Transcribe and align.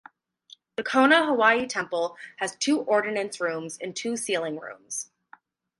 The 0.77 0.83
Kona 0.83 1.27
Hawaii 1.27 1.67
Temple 1.67 2.17
has 2.37 2.55
two 2.55 2.79
ordinance 2.79 3.39
rooms 3.39 3.77
and 3.79 3.95
two 3.95 4.17
sealing 4.17 4.57
rooms. 4.59 5.11